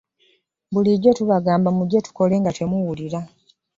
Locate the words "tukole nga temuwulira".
2.05-3.19